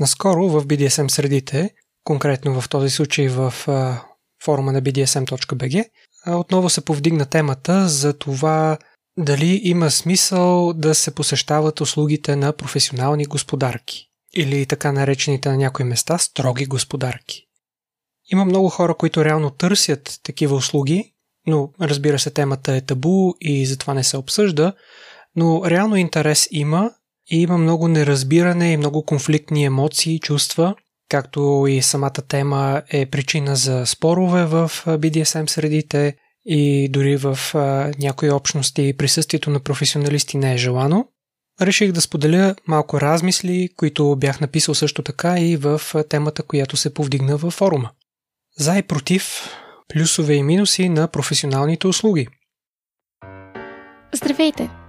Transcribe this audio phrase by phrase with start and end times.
[0.00, 1.70] Наскоро в BDSM средите,
[2.04, 3.54] конкретно в този случай в
[4.44, 5.84] форума на bdsm.bg,
[6.26, 8.78] отново се повдигна темата за това
[9.18, 15.84] дали има смисъл да се посещават услугите на професионални господарки или така наречените на някои
[15.84, 17.46] места строги господарки.
[18.32, 21.14] Има много хора, които реално търсят такива услуги,
[21.46, 24.72] но разбира се темата е табу и затова не се обсъжда,
[25.36, 26.90] но реално интерес има
[27.30, 30.74] и има много неразбиране и много конфликтни емоции и чувства,
[31.08, 37.38] както и самата тема е причина за спорове в BDSM средите и дори в
[37.98, 41.08] някои общности присъствието на професионалисти не е желано.
[41.60, 46.94] Реших да споделя малко размисли, които бях написал също така и в темата, която се
[46.94, 47.90] повдигна във форума.
[48.58, 49.48] За и против,
[49.88, 52.28] плюсове и минуси на професионалните услуги.
[54.12, 54.83] Здравейте!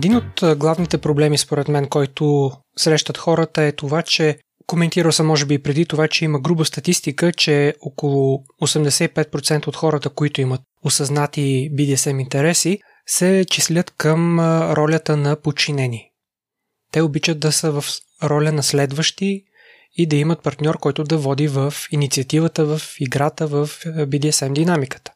[0.00, 5.46] Един от главните проблеми, според мен, който срещат хората е това, че коментирал съм може
[5.46, 10.60] би и преди това, че има груба статистика, че около 85% от хората, които имат
[10.84, 14.40] осъзнати BDSM интереси, се числят към
[14.72, 16.10] ролята на подчинени.
[16.92, 17.84] Те обичат да са в
[18.22, 19.44] роля на следващи
[19.96, 25.12] и да имат партньор, който да води в инициативата, в играта, в BDSM динамиката.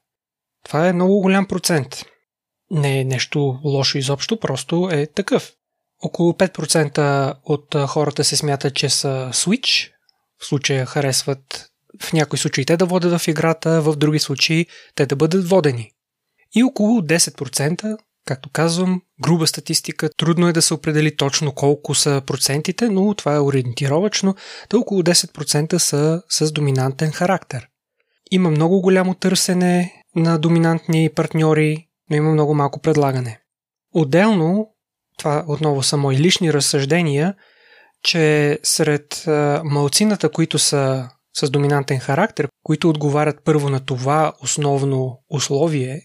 [0.64, 2.04] Това е много голям процент
[2.70, 5.52] не е нещо лошо изобщо, просто е такъв.
[6.02, 9.90] Около 5% от хората се смятат, че са Switch,
[10.38, 11.70] в случая харесват
[12.02, 15.90] в някои случаи те да водят в играта, в други случаи те да бъдат водени.
[16.54, 22.22] И около 10%, както казвам, груба статистика, трудно е да се определи точно колко са
[22.26, 24.34] процентите, но това е ориентировачно,
[24.70, 27.69] да около 10% са с доминантен характер.
[28.30, 33.41] Има много голямо търсене на доминантни партньори, но има много малко предлагане.
[33.94, 34.70] Отделно,
[35.19, 37.34] това отново са мои лични разсъждения,
[38.03, 39.25] че сред
[39.65, 46.03] малцината, които са с доминантен характер, които отговарят първо на това основно условие,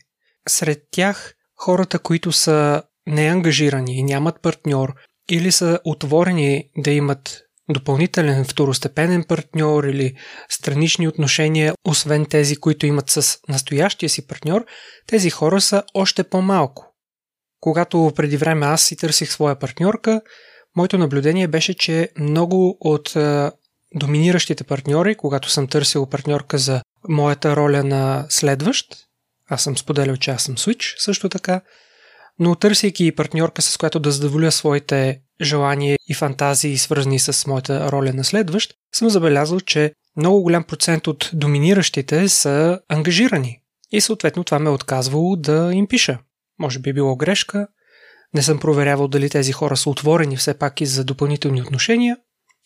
[0.50, 4.94] сред тях хората, които са неангажирани и нямат партньор
[5.30, 10.14] или са отворени да имат допълнителен второстепенен партньор или
[10.50, 14.66] странични отношения, освен тези, които имат с настоящия си партньор,
[15.08, 16.86] тези хора са още по-малко.
[17.60, 20.22] Когато преди време аз си търсих своя партньорка,
[20.76, 23.14] моето наблюдение беше, че много от
[23.96, 28.86] доминиращите партньори, когато съм търсил партньорка за моята роля на следващ,
[29.50, 31.62] аз съм споделял, че аз съм Switch също така,
[32.40, 38.14] но търсейки партньорка, с която да задоволя своите желания и фантазии, свързани с моята роля
[38.14, 43.62] на следващ, съм забелязал, че много голям процент от доминиращите са ангажирани.
[43.92, 46.20] И съответно това ме е отказвало да им пиша.
[46.60, 47.68] Може би е било грешка,
[48.34, 52.18] не съм проверявал дали тези хора са отворени все пак и за допълнителни отношения,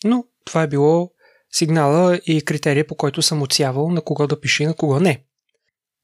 [0.04, 1.10] но това е било
[1.52, 5.24] сигнала и критерия, по който съм отсявал на кого да пише и на кого не.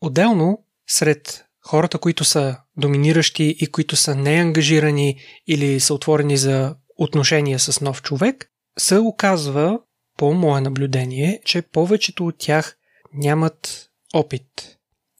[0.00, 7.58] Отделно, сред хората, които са доминиращи и които са неангажирани или са отворени за отношения
[7.58, 9.78] с нов човек, се оказва,
[10.16, 12.76] по мое наблюдение, че повечето от тях
[13.14, 14.76] нямат опит.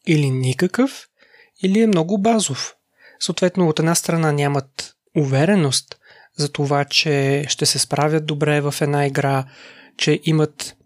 [0.06, 1.06] Или никакъв,
[1.62, 2.74] или е много базов.
[3.20, 5.98] Съответно, от една страна нямат увереност
[6.36, 9.44] за това, че ще се справят добре в една игра,
[9.96, 10.76] че имат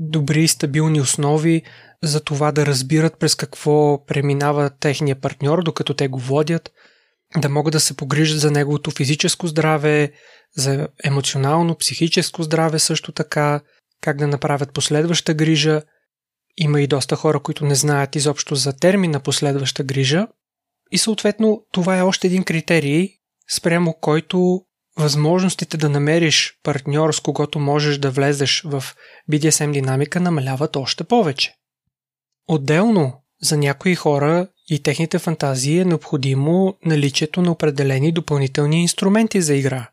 [0.00, 1.62] добри стабилни основи
[2.02, 6.70] за това да разбират през какво преминава техния партньор, докато те го водят,
[7.36, 10.12] да могат да се погрижат за неговото физическо здраве,
[10.56, 13.60] за емоционално, психическо здраве също така,
[14.00, 15.82] как да направят последваща грижа.
[16.56, 20.26] Има и доста хора, които не знаят изобщо за термина последваща грижа.
[20.90, 23.08] И съответно това е още един критерий,
[23.50, 24.60] спрямо който
[24.98, 28.84] възможностите да намериш партньор, с когото можеш да влезеш в
[29.30, 31.54] BDSM динамика, намаляват още повече.
[32.48, 33.12] Отделно,
[33.42, 39.88] за някои хора и техните фантазии е необходимо наличието на определени допълнителни инструменти за игра,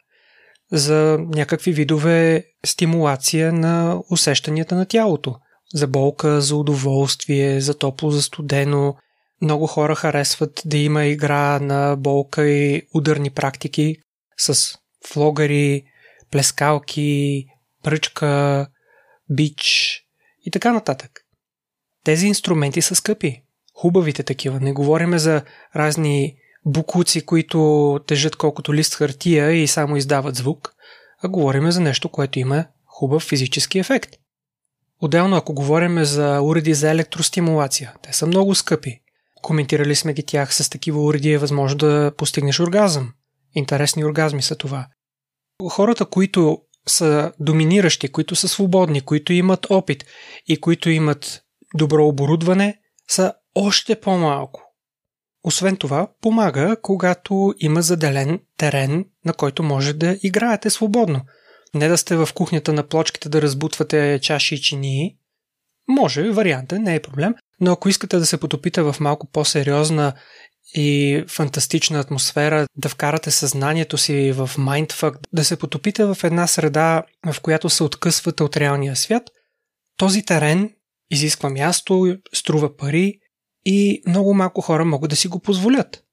[0.71, 5.35] за някакви видове стимулация на усещанията на тялото,
[5.73, 8.95] за болка, за удоволствие, за топло, за студено.
[9.41, 13.95] Много хора харесват да има игра на болка и ударни практики
[14.37, 15.83] с флогари,
[16.31, 17.45] плескалки,
[17.83, 18.67] пръчка,
[19.29, 19.95] бич
[20.45, 21.11] и така нататък.
[22.09, 23.41] Тези инструменти са скъпи.
[23.73, 24.59] Хубавите такива.
[24.59, 25.41] Не говориме за
[25.75, 26.35] разни
[26.65, 30.73] букуци, които тежат колкото лист хартия и само издават звук,
[31.23, 34.09] а говориме за нещо, което има хубав физически ефект.
[35.01, 39.01] Отделно, ако говорим за уреди за електростимулация, те са много скъпи.
[39.41, 43.13] Коментирали сме ги тях с такива уреди е възможно да постигнеш оргазъм.
[43.53, 44.87] Интересни оргазми са това.
[45.69, 50.05] Хората, които са доминиращи, които са свободни, които имат опит
[50.47, 51.43] и които имат
[51.75, 52.77] добро оборудване,
[53.07, 54.63] са още по-малко.
[55.43, 61.21] Освен това, помага, когато има заделен терен, на който може да играете свободно.
[61.73, 65.15] Не да сте в кухнята на плочките да разбутвате чаши и чинии.
[65.87, 70.13] Може, варианта, не е проблем, но ако искате да се потопите в малко по-сериозна
[70.73, 77.03] и фантастична атмосфера, да вкарате съзнанието си в майндфак, да се потопите в една среда,
[77.31, 79.23] в която се откъсвате от реалния свят,
[79.97, 80.73] този терен
[81.11, 83.19] изисква място, струва пари
[83.65, 86.03] и много малко хора могат да си го позволят.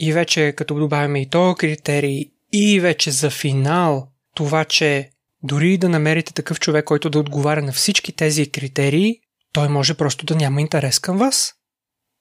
[0.00, 5.10] И вече като добавяме и този критерий и вече за финал това, че
[5.42, 9.20] дори да намерите такъв човек, който да отговаря на всички тези критерии,
[9.52, 11.54] той може просто да няма интерес към вас.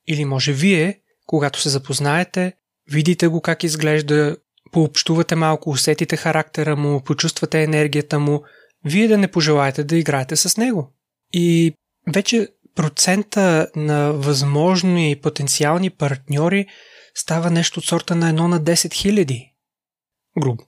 [0.07, 2.53] Или може вие, когато се запознаете,
[2.91, 4.37] видите го как изглежда,
[4.71, 8.41] пообщувате малко, усетите характера му, почувствате енергията му,
[8.85, 10.93] вие да не пожелаете да играете с него.
[11.33, 11.73] И
[12.07, 16.65] вече процента на възможни и потенциални партньори
[17.15, 19.51] става нещо от сорта на едно на 10 000.
[20.39, 20.63] Грубо.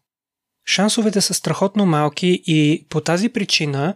[0.66, 3.96] Шансовете са страхотно малки и по тази причина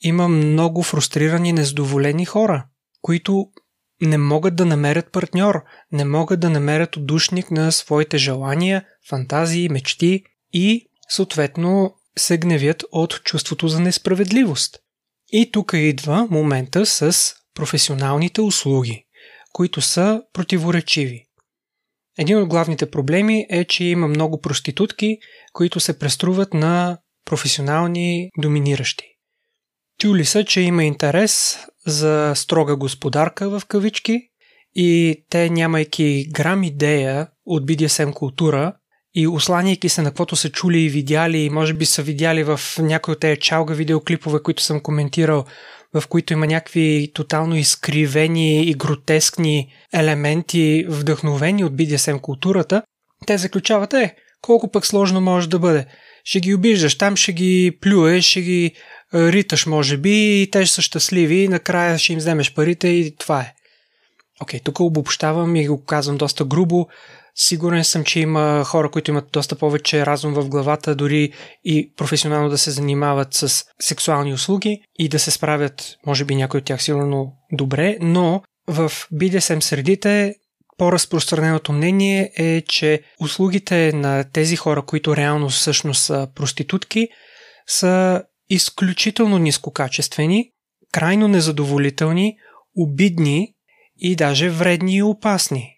[0.00, 2.66] има много фрустрирани, незадоволени хора,
[3.02, 3.46] които
[4.00, 10.22] не могат да намерят партньор, не могат да намерят отдушник на своите желания, фантазии, мечти
[10.52, 14.78] и съответно се гневят от чувството за несправедливост.
[15.32, 19.04] И тук идва момента с професионалните услуги,
[19.52, 21.26] които са противоречиви.
[22.18, 25.18] Един от главните проблеми е, че има много проститутки,
[25.52, 29.04] които се преструват на професионални доминиращи.
[30.00, 34.20] Чули са, че има интерес за строга господарка в кавички
[34.74, 38.76] и те, нямайки грам идея от BDSM култура
[39.16, 42.60] и осланяйки се на каквото са чули и видяли, и може би са видяли в
[42.78, 45.44] някои от тези чалга видеоклипове, които съм коментирал,
[45.94, 52.82] в които има някакви тотално изкривени и гротескни елементи, вдъхновени от BDSM културата,
[53.26, 55.86] те заключават, е, колко пък сложно може да бъде.
[56.24, 58.72] Ще ги обиждаш, там ще ги плюеш, ще ги
[59.14, 63.40] риташ, може би, и те ще са щастливи, накрая ще им вземеш парите и това
[63.40, 63.52] е.
[64.40, 66.88] Окей, okay, тук обобщавам и го казвам доста грубо.
[67.38, 71.32] Сигурен съм, че има хора, които имат доста повече разум в главата, дори
[71.64, 76.58] и професионално да се занимават с сексуални услуги и да се справят, може би някой
[76.58, 80.34] от тях сигурно добре, но в BDSM средите
[80.78, 87.08] по-разпространеното мнение е, че услугите на тези хора, които реално всъщност са проститутки,
[87.66, 90.50] са изключително нискокачествени,
[90.92, 92.36] крайно незадоволителни,
[92.76, 93.54] обидни
[93.98, 95.75] и даже вредни и опасни.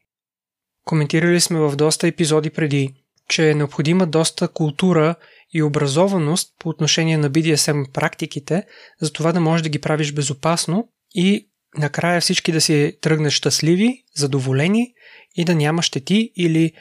[0.89, 2.95] Коментирали сме в доста епизоди преди,
[3.29, 5.15] че е необходима доста култура
[5.55, 8.63] и образованост по отношение на BDSM практиките,
[9.01, 11.49] за това да можеш да ги правиш безопасно и
[11.79, 14.93] накрая всички да си тръгнат щастливи, задоволени
[15.37, 16.73] и да няма щети или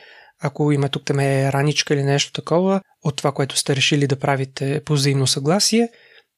[0.42, 4.82] ако има тук е раничка или нещо такова, от това, което сте решили да правите
[4.86, 5.90] по взаимно съгласие,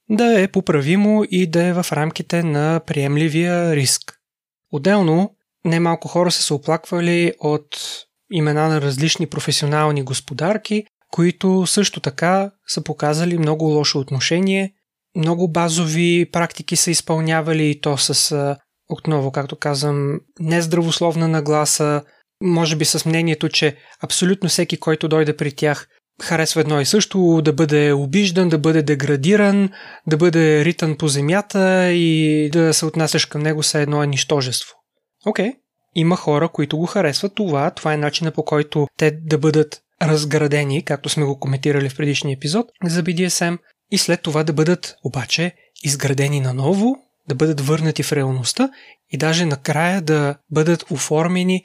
[0.10, 4.13] да е поправимо и да е в рамките на приемливия риск.
[4.72, 5.36] Отделно,
[5.66, 7.66] немалко хора са се оплаквали от
[8.32, 14.74] имена на различни професионални господарки, които също така са показали много лошо отношение,
[15.16, 18.56] много базови практики са изпълнявали и то с,
[18.89, 22.04] отново, както казвам, нездравословна нагласа,
[22.44, 25.88] може би с мнението, че абсолютно всеки, който дойде при тях,
[26.22, 29.70] харесва едно и също, да бъде обиждан, да бъде деградиран,
[30.08, 34.08] да бъде ритан по земята и да се отнасяш към него с едно е.
[35.25, 35.55] Окей, okay.
[35.95, 40.85] има хора, които го харесват това, това е начинът по който те да бъдат разградени,
[40.85, 43.57] както сме го коментирали в предишния епизод за BDSM,
[43.91, 46.95] и след това да бъдат обаче изградени наново,
[47.29, 48.69] да бъдат върнати в реалността
[49.11, 51.63] и даже накрая да бъдат оформени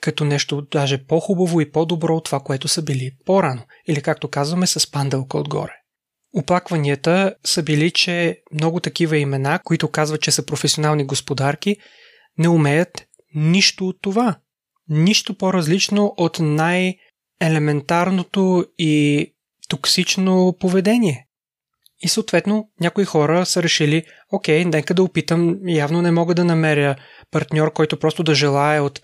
[0.00, 4.66] като нещо даже по-хубаво и по-добро от това, което са били по-рано, или както казваме
[4.66, 5.72] с пандълка отгоре.
[6.34, 11.76] Оплакванията са били, че много такива имена, които казват, че са професионални господарки,
[12.38, 14.38] не умеят нищо от това.
[14.88, 19.26] Нищо по-различно от най-елементарното и
[19.68, 21.26] токсично поведение.
[22.00, 24.02] И съответно някои хора са решили,
[24.32, 26.96] окей, нека да опитам, явно не мога да намеря
[27.30, 29.00] партньор, който просто да желая от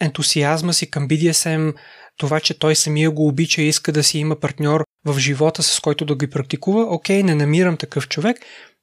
[0.00, 1.74] ентусиазма си към BDSM,
[2.16, 5.80] това, че той самия го обича и иска да си има партньор в живота, с
[5.80, 8.36] който да ги практикува, окей, не намирам такъв човек,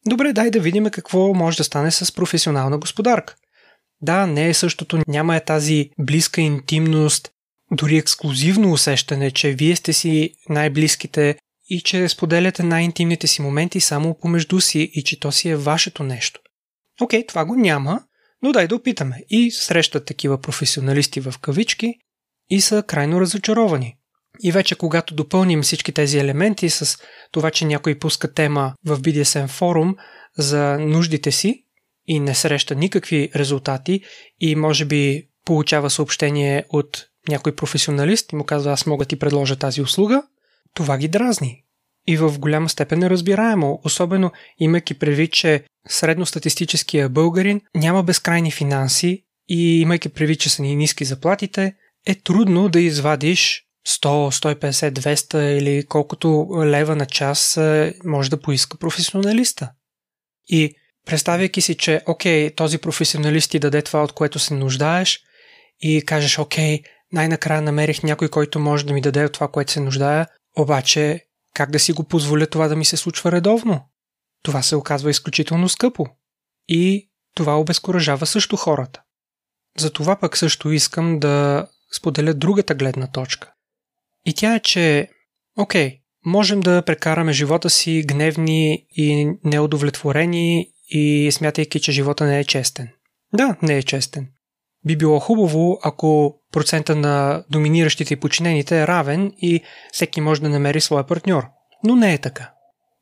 [0.06, 3.36] добре, дай да видим какво може да стане с професионална господарка.
[4.02, 7.32] Да, не е същото, няма е тази близка интимност,
[7.72, 11.36] дори ексклюзивно усещане, че вие сте си най-близките
[11.70, 16.04] и че споделяте най-интимните си моменти само помежду си и че то си е вашето
[16.04, 16.40] нещо.
[17.02, 18.04] Окей, това го няма,
[18.42, 19.24] но дай да опитаме.
[19.30, 21.94] И срещат такива професионалисти в кавички
[22.50, 23.96] и са крайно разочаровани.
[24.44, 26.98] И вече когато допълним всички тези елементи с
[27.32, 29.96] това, че някой пуска тема в BDSM форум
[30.38, 31.64] за нуждите си
[32.08, 34.02] и не среща никакви резултати
[34.40, 39.56] и може би получава съобщение от някой професионалист и му казва аз мога ти предложа
[39.56, 40.24] тази услуга,
[40.74, 41.64] това ги дразни.
[42.08, 49.24] И в голяма степен е разбираемо, особено имайки предвид, че средностатистическия българин няма безкрайни финанси
[49.50, 51.76] и имайки предвид, че са ни ниски заплатите,
[52.08, 58.42] е трудно да извадиш 100, 150, 200 или колкото лева на час е, може да
[58.42, 59.72] поиска професионалиста.
[60.48, 65.20] И представяйки си, че окей, този професионалист ти даде това, от което се нуждаеш
[65.80, 66.82] и кажеш, окей,
[67.12, 70.28] най-накрая намерих някой, който може да ми даде това, което се нуждая,
[70.58, 73.82] обаче как да си го позволя това да ми се случва редовно?
[74.44, 76.06] Това се оказва изключително скъпо.
[76.68, 79.02] И това обезкуражава също хората.
[79.78, 81.68] Затова пък също искам да
[81.98, 83.54] споделя другата гледна точка.
[84.26, 85.10] И тя е, че,
[85.58, 92.44] окей, можем да прекараме живота си гневни и неудовлетворени и смятайки, че живота не е
[92.44, 92.90] честен.
[93.34, 94.28] Да, не е честен.
[94.86, 100.50] Би било хубаво, ако процента на доминиращите и подчинените е равен и всеки може да
[100.50, 101.44] намери своя партньор.
[101.84, 102.52] Но не е така.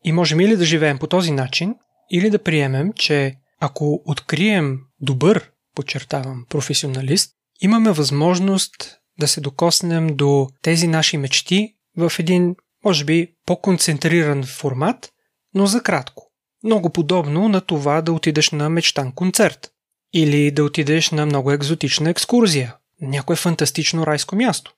[0.03, 1.75] И можем или да живеем по този начин,
[2.11, 7.31] или да приемем, че ако открием добър, подчертавам, професионалист,
[7.61, 12.55] имаме възможност да се докоснем до тези наши мечти в един,
[12.85, 15.09] може би, по-концентриран формат,
[15.55, 16.28] но за кратко.
[16.63, 19.71] Много подобно на това да отидеш на мечтан концерт.
[20.13, 24.73] Или да отидеш на много екзотична екскурзия, някое фантастично райско място.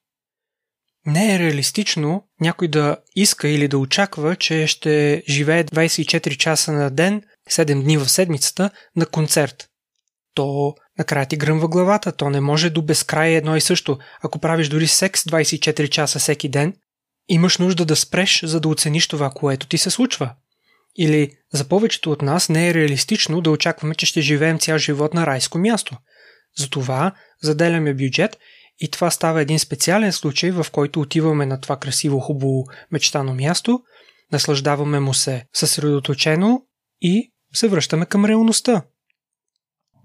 [1.06, 6.90] Не е реалистично някой да иска или да очаква, че ще живее 24 часа на
[6.90, 9.70] ден, 7 дни в седмицата на концерт.
[10.34, 14.00] То накрая ти гръмва главата, то не може до безкрай едно и също.
[14.24, 16.74] Ако правиш дори секс 24 часа всеки ден,
[17.30, 20.34] имаш нужда да спреш, за да оцениш това, което ти се случва.
[20.98, 25.14] Или за повечето от нас не е реалистично да очакваме, че ще живеем цял живот
[25.14, 25.98] на райско място.
[26.58, 28.38] Затова заделяме бюджет
[28.80, 33.80] и това става един специален случай, в който отиваме на това красиво, хубаво, мечтано място,
[34.32, 36.62] наслаждаваме му се съсредоточено
[37.02, 38.82] и се връщаме към реалността.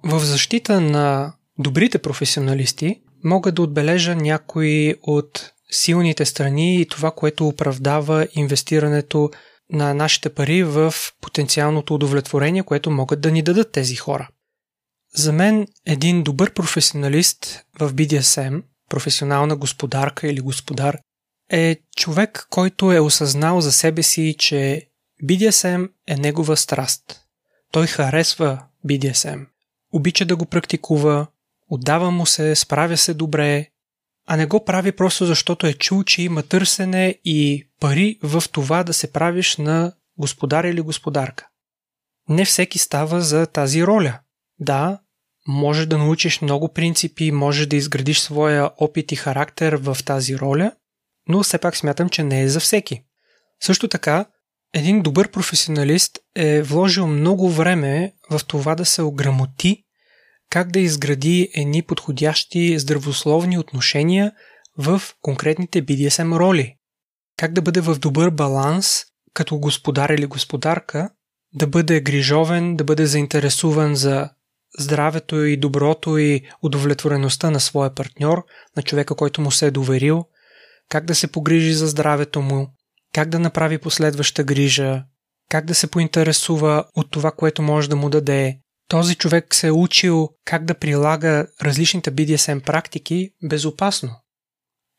[0.05, 7.49] В защита на добрите професионалисти мога да отбележа някои от силните страни и това, което
[7.49, 9.31] оправдава инвестирането
[9.73, 14.29] на нашите пари в потенциалното удовлетворение, което могат да ни дадат тези хора.
[15.15, 20.99] За мен един добър професионалист в BDSM, професионална господарка или господар,
[21.51, 24.89] е човек, който е осъзнал за себе си, че
[25.25, 27.21] BDSM е негова страст.
[27.73, 29.47] Той харесва BDSM.
[29.93, 31.27] Обича да го практикува,
[31.71, 33.69] отдава му се, справя се добре,
[34.26, 38.85] а не го прави просто защото е чул, че има търсене и пари в това
[38.85, 41.47] да се правиш на господар или господарка.
[42.28, 44.18] Не всеки става за тази роля.
[44.59, 44.99] Да,
[45.49, 50.73] може да научиш много принципи, може да изградиш своя опит и характер в тази роля,
[51.28, 53.02] но все пак смятам, че не е за всеки.
[53.62, 54.25] Също така,
[54.75, 59.86] един добър професионалист е вложил много време в това да се ограмоти
[60.50, 64.33] как да изгради едни подходящи здравословни отношения
[64.79, 66.75] в конкретните BDSM роли.
[67.37, 71.11] Как да бъде в добър баланс като господар или господарка,
[71.55, 74.31] да бъде грижовен, да бъде заинтересуван за
[74.79, 78.45] здравето и доброто и удовлетвореността на своя партньор,
[78.76, 80.25] на човека, който му се е доверил,
[80.88, 82.69] как да се погрижи за здравето му,
[83.15, 85.03] как да направи последваща грижа,
[85.50, 89.73] как да се поинтересува от това, което може да му даде, този човек се е
[89.73, 94.11] учил как да прилага различните BDSM практики безопасно.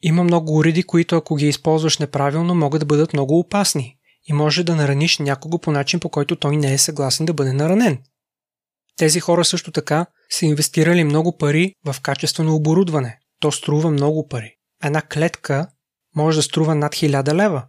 [0.01, 4.63] Има много уреди, които ако ги използваш неправилно, могат да бъдат много опасни и може
[4.63, 7.99] да нараниш някого по начин, по който той не е съгласен да бъде наранен.
[8.97, 13.19] Тези хора също така са инвестирали много пари в качествено оборудване.
[13.39, 14.53] То струва много пари.
[14.83, 15.67] Една клетка
[16.15, 17.63] може да струва над 1000 лева.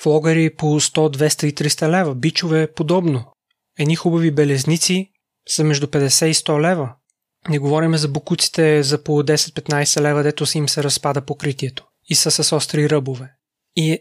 [0.00, 3.24] флогари по 100, 200 и 300 лева, бичове подобно.
[3.78, 5.12] Едни хубави белезници
[5.48, 6.94] са между 50 и 100 лева.
[7.48, 12.14] Не говорим за букуците за по 10-15 лева, дето си им се разпада покритието и
[12.14, 13.32] са с остри ръбове.
[13.76, 13.98] И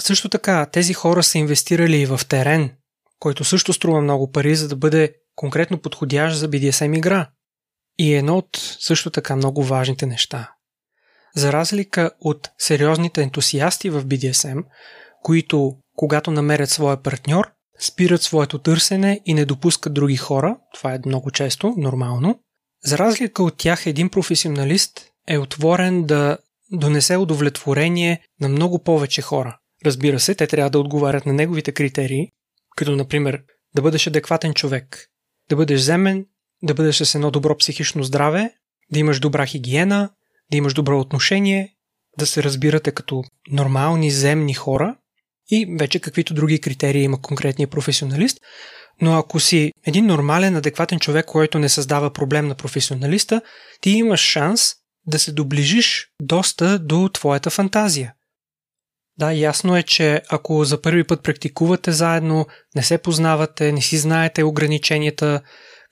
[0.00, 2.76] също така, тези хора са инвестирали и в терен,
[3.18, 7.30] който също струва много пари, за да бъде конкретно подходящ за BDSM игра.
[7.98, 10.52] И едно от също така много важните неща.
[11.36, 14.64] За разлика от сериозните ентусиасти в BDSM,
[15.22, 21.00] които, когато намерят своя партньор, спират своето търсене и не допускат други хора, това е
[21.06, 22.40] много често, нормално,
[22.84, 26.38] за разлика от тях един професионалист е отворен да
[26.72, 29.58] донесе удовлетворение на много повече хора.
[29.84, 32.28] Разбира се, те трябва да отговарят на неговите критерии,
[32.76, 33.42] като например
[33.74, 35.06] да бъдеш адекватен човек,
[35.50, 36.26] да бъдеш земен,
[36.62, 38.50] да бъдеш с едно добро психично здраве,
[38.92, 40.10] да имаш добра хигиена,
[40.50, 41.76] да имаш добро отношение,
[42.18, 44.96] да се разбирате като нормални земни хора
[45.50, 48.38] и вече каквито други критерии има конкретния професионалист.
[49.00, 53.40] Но ако си един нормален, адекватен човек, който не създава проблем на професионалиста,
[53.80, 54.72] ти имаш шанс
[55.06, 58.12] да се доближиш доста до твоята фантазия.
[59.18, 63.98] Да, ясно е, че ако за първи път практикувате заедно, не се познавате, не си
[63.98, 65.40] знаете ограниченията,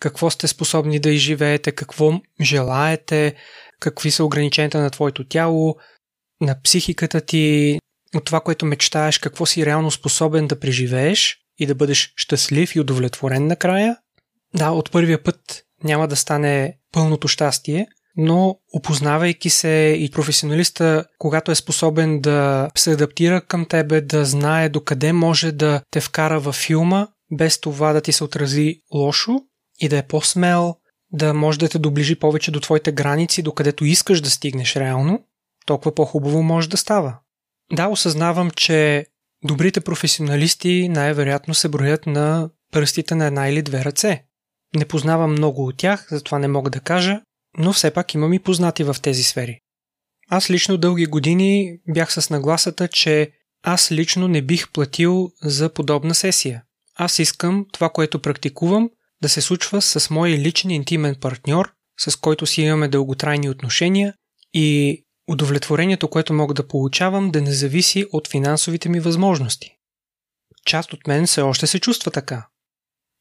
[0.01, 3.35] какво сте способни да изживеете, какво желаете,
[3.81, 5.77] какви са ограниченията на твоето тяло,
[6.41, 7.79] на психиката ти,
[8.15, 12.81] от това, което мечтаеш, какво си реално способен да преживееш и да бъдеш щастлив и
[12.81, 13.97] удовлетворен накрая.
[14.55, 21.51] Да, от първия път няма да стане пълното щастие, но опознавайки се и професионалиста, когато
[21.51, 26.55] е способен да се адаптира към тебе, да знае докъде може да те вкара във
[26.55, 29.41] филма, без това да ти се отрази лошо
[29.81, 30.75] и да е по-смел,
[31.13, 35.25] да може да те доближи повече до твоите граници, докъдето искаш да стигнеш реално,
[35.67, 37.19] толкова по-хубаво може да става.
[37.75, 39.07] Да, осъзнавам, че
[39.45, 44.25] добрите професионалисти най-вероятно се броят на пръстите на една или две ръце.
[44.77, 47.21] Не познавам много от тях, затова не мога да кажа,
[47.59, 49.59] но все пак имам и познати в тези сфери.
[50.31, 53.31] Аз лично дълги години бях с нагласата, че
[53.63, 56.63] аз лично не бих платил за подобна сесия.
[56.95, 58.91] Аз искам това, което практикувам,
[59.23, 64.15] да се случва с мой личен интимен партньор, с който си имаме дълготрайни отношения
[64.53, 69.77] и удовлетворението, което мога да получавам, да не зависи от финансовите ми възможности.
[70.67, 72.47] Част от мен все още се чувства така.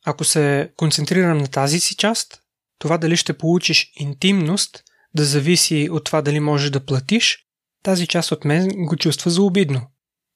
[0.06, 2.39] Ако се концентрирам на тази си част,
[2.80, 4.84] това дали ще получиш интимност
[5.16, 7.38] да зависи от това дали можеш да платиш,
[7.84, 9.82] тази част от мен го чувства за обидно.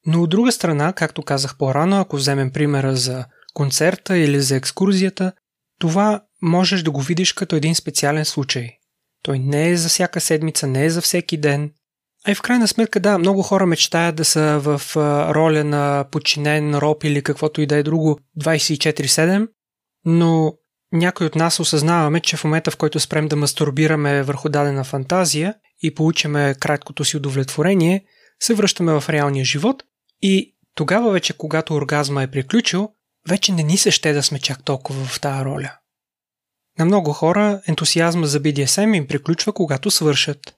[0.05, 5.31] Но от друга страна, както казах по-рано, ако вземем примера за концерта или за екскурзията,
[5.79, 8.76] това можеш да го видиш като един специален случай.
[9.27, 11.71] Той не е за всяка седмица, не е за всеки ден.
[12.27, 14.81] А и в крайна сметка, да, много хора мечтаят да са в
[15.35, 19.47] роля на подчинен роб или каквото и да е друго 24-7,
[20.05, 20.53] но
[20.91, 25.55] някой от нас осъзнаваме, че в момента, в който спрем да мастурбираме върху дадена фантазия
[25.83, 28.05] и получиме краткото си удовлетворение,
[28.39, 29.83] се връщаме в реалния живот
[30.21, 32.89] и тогава вече, когато оргазма е приключил,
[33.29, 35.71] вече не ни се ще да сме чак толкова в тази роля.
[36.79, 40.55] На много хора ентусиазма за BDSM им приключва, когато свършат.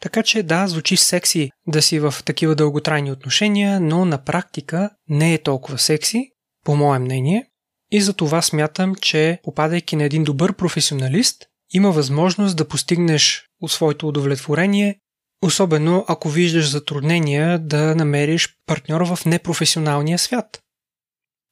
[0.00, 5.34] Така че да, звучи секси да си в такива дълготрайни отношения, но на практика не
[5.34, 6.30] е толкова секси,
[6.64, 7.46] по мое мнение,
[7.90, 13.72] и за това смятам, че попадайки на един добър професионалист, има възможност да постигнеш от
[13.72, 14.98] своето удовлетворение,
[15.42, 20.60] особено ако виждаш затруднения да намериш партньор в непрофесионалния свят.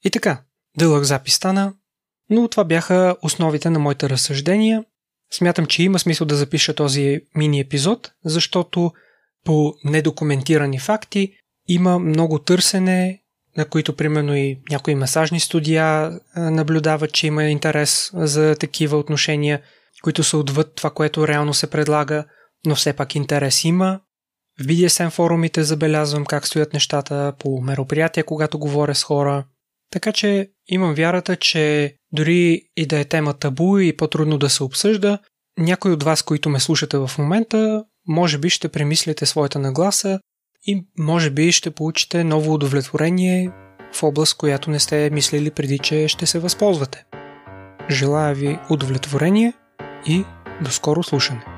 [0.04, 0.42] И така,
[0.78, 1.74] дълъг запис стана,
[2.30, 4.84] но това бяха основите на моите разсъждения.
[5.32, 8.92] Смятам, че има смисъл да запиша този мини епизод, защото
[9.44, 11.32] по недокументирани факти
[11.68, 13.22] има много търсене
[13.58, 19.60] на които примерно и някои масажни студия наблюдават, че има интерес за такива отношения,
[20.02, 22.24] които са отвъд това, което реално се предлага,
[22.66, 24.00] но все пак интерес има.
[24.60, 29.44] В BDSM форумите забелязвам как стоят нещата по мероприятия, когато говоря с хора.
[29.90, 34.62] Така че имам вярата, че дори и да е тема табу и по-трудно да се
[34.62, 35.18] обсъжда,
[35.58, 40.20] някой от вас, които ме слушате в момента, може би ще премислите своята нагласа
[40.66, 43.50] и може би ще получите ново удовлетворение
[43.92, 47.04] в област, която не сте мислили преди, че ще се възползвате.
[47.90, 49.52] Желая ви удовлетворение
[50.06, 50.24] и
[50.64, 51.57] до скоро слушане.